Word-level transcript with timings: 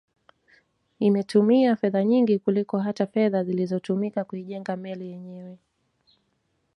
Imetumia 0.99 1.75
fedha 1.75 2.03
nyingi 2.03 2.39
kuliko 2.39 2.79
hata 2.79 3.07
fedha 3.07 3.43
zilizotumika 3.43 4.23
kuijenga 4.23 4.75
meli 4.75 5.07
yenyewe 5.07 5.57